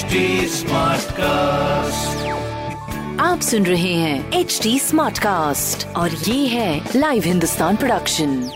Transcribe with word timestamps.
HD 0.00 0.12
cast 1.12 2.28
आप 3.20 3.40
सुन 3.40 3.66
रहे 3.66 3.92
हैं 3.94 4.32
एच 4.32 4.60
डी 4.62 4.78
स्मार्ट 4.78 5.18
कास्ट 5.18 5.86
और 5.96 6.10
ये 6.10 6.46
है 6.46 6.90
लाइव 6.96 7.22
हिंदुस्तान 7.22 7.76
प्रोडक्शन 7.76 8.50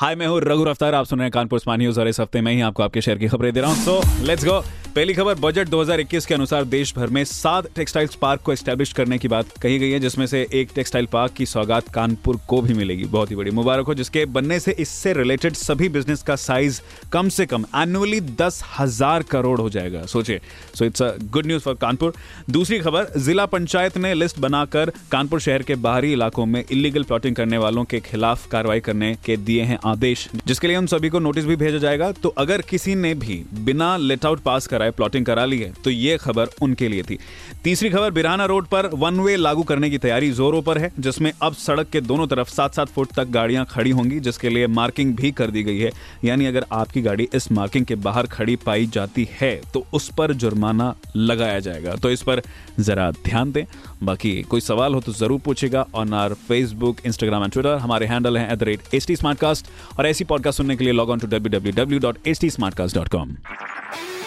हाय 0.00 0.14
मैं 0.14 0.26
हूँ 0.26 0.40
रघु 0.40 0.64
अफ्तार 0.64 0.94
आप 0.94 1.06
सुन 1.06 1.18
रहे 1.18 1.26
हैं 1.26 1.32
कानपुर 1.32 1.58
स्मार्ट 1.58 1.80
न्यूज़ 1.80 2.00
और 2.00 2.08
इस 2.08 2.20
हफ़्ते 2.20 2.40
में 2.40 2.52
ही 2.52 2.60
आपको 2.60 2.82
आपके 2.82 3.00
शहर 3.00 3.18
की 3.18 3.28
खबरें 3.28 3.52
दे 3.52 3.60
रहा 3.60 3.70
हूँ। 3.70 3.84
सो 3.84 4.00
लेट्स 4.24 4.44
गो 4.44 4.62
पहली 4.98 5.14
खबर, 5.14 5.34
बजट 5.34 5.68
2021 5.68 6.24
के 6.26 6.34
अनुसार 6.34 6.64
देश 6.64 6.92
भर 6.96 7.06
में 7.06 7.24
सात 7.24 7.66
टेक्सटाइल्स 7.76 8.14
पार्क 8.14 8.40
को 8.40 8.52
एस्टेब्लिश 8.52 8.92
करने 8.92 9.18
की 9.18 9.28
बात 9.28 9.50
कही 9.62 9.78
गई 9.78 9.90
है, 9.90 9.98
जिसमें 10.00 10.26
से 10.26 10.40
एक 10.52 10.70
टेक्सटाइल 10.74 11.06
पार्क 11.06 11.32
की 11.32 11.46
सौगात 11.46 11.88
कानपुर 11.88 12.38
को 12.48 12.60
भी 12.62 12.74
मिलेगी। 12.74 13.04
बहुत 13.04 13.30
ही 13.30 13.36
बड़ी 13.36 13.50
मुबारक 13.50 13.86
हो, 13.86 13.94
जिसके 13.94 14.24
बनने 14.26 14.58
से 14.60 14.74
इससे 14.78 15.12
रिलेटेड 15.12 15.54
सभी 15.54 15.88
बिज़नेस 15.88 16.22
का 16.22 16.36
साइज़ 16.36 16.80
कम 17.12 17.28
से 17.28 17.46
कम 17.46 17.64
एनुअली 17.76 18.20
दस 18.20 18.62
हज़ार 18.78 19.22
करोड़ 19.22 19.60
हो 19.60 19.68
जाएगा। 19.70 20.04
सोचिए। 20.06 20.40
So 20.74 20.84
it's 20.84 21.02
a 21.02 21.12
good 21.22 21.46
news 21.46 21.62
for 21.62 21.74
Kanpur. 21.74 22.14
दूसरी 22.50 22.78
खबर, 22.78 23.06
जिला 23.18 23.46
पंचायत 23.46 23.98
ने 23.98 24.12
लिस्ट 24.14 24.38
बनाकर 24.38 24.92
कानपुर 25.12 25.40
शहर 25.40 25.62
के 25.62 25.74
बाहरी 25.76 26.12
इलाकों 26.12 26.46
में 26.46 26.62
इलीगल 26.72 27.02
प्लॉटिंग 27.02 27.36
करने 27.36 27.58
वालों 27.58 27.84
के 27.84 28.00
खिलाफ 28.00 28.48
कार्रवाई 28.48 28.80
करने 28.80 29.14
के 29.24 29.36
दिए 29.36 29.62
हैं 29.62 29.78
आदेश, 29.84 30.28
जिसके 30.46 30.66
लिए 30.66 30.76
उन 30.76 30.86
सभी 30.86 31.08
को 31.08 31.18
नोटिस 31.20 31.44
भी 31.44 31.56
भेजा 31.56 31.78
जाएगा। 31.78 32.12
तो 32.12 32.34
अगर 32.38 32.62
किसी 32.70 32.94
ने 32.96 33.14
भी 33.14 33.42
बिना 33.62 33.96
लेट 33.96 34.26
आउट 34.26 34.42
पास 34.42 34.66
कराए 34.66 34.86
प्लॉटिंग 34.90 35.26
करा 35.26 35.44
ली 35.44 35.58
है 35.58 35.72
तो 35.84 35.90
ये 35.90 36.16
खबर 36.18 36.48
उनके 36.62 36.88
लिए 36.88 37.02
थी। 37.02 37.18
तीसरी 37.64 37.90
खबर, 37.90 38.10
बिराना 38.10 38.44
रोड 38.44 38.66
पर 38.66 38.86
वन 38.94 39.20
वे 39.20 39.36
लागू 39.36 39.62
करने 39.62 39.90
की 39.90 39.98
तैयारी 39.98 40.30
जोरों 40.32 40.62
पर 40.62 40.78
है, 40.78 40.90
जिसमें 40.98 41.30
अब 41.42 41.54
सड़क 41.56 41.88
के 41.92 42.00
दोनों 42.00 42.26
तरफ़ 42.26 42.48
सात 42.48 42.74
सात 42.74 42.88
फुट 42.88 43.12
तक 43.16 43.28
गाड़ियाँ 43.28 43.64
खड़ी 43.66 43.90
होंगी, 43.90 44.20
जिसके 44.20 44.48
लिए 44.48 44.66
मार्किंग 44.68 45.14
भी 45.16 45.30
कर 45.32 45.50
दी 45.50 45.62
गई 45.62 45.78
है। 45.78 45.90
यानी 46.24 46.46
अगर 46.46 46.64
आपकी 46.72 47.02
गाड़ी 47.02 47.28
इस 47.34 47.50
मार्किंग 47.52 47.86
के 47.86 47.94
बाहर 47.98 48.26
खड़ी 48.28 48.56
पाई 48.56 48.86
जाती 48.86 49.28
है 49.32 49.54
तो 49.74 49.84
उस 49.92 50.10
पर 50.18 50.32
जुर्माना 50.34 50.94
लगाया 51.16 51.58
जाएगा। 51.60 51.94
तो 51.94 52.10
इस 52.10 52.22
पर 52.22 52.42
जरा 52.80 53.10
ध्यान 53.24 53.52
दें। 53.52 53.64
बाकी 54.02 54.30
कोई 54.42 54.60
सवाल 54.60 54.94
हो 54.94 55.00
तो 55.00 55.12
ज़रूर 55.12 55.40
पूछेगा 55.40 55.86
on 55.94 56.12
our 56.14 56.34
Facebook 56.48 57.06
Instagram 57.06 57.42
and 57.42 57.52
Twitter 57.52 57.76
हमारे 57.78 58.06
हैंडल 58.06 58.38
है 58.38 58.52
at 58.52 58.58
the 58.58 58.62
rate 58.62 58.94
H 58.94 59.06
T 59.06 59.16
और 59.98 60.06
ऐसी 60.06 60.24
पॉडकास्ट 60.24 60.58
सुनने 60.58 60.76
के 60.76 60.84
लिए 60.84 60.92
log 60.92 61.10
on 61.10 61.18
to 61.18 61.26
W 61.26 61.58
W 61.58 61.72
W 61.76 62.00
dot 62.00 62.26
H 62.26 62.40
T 62.40 63.77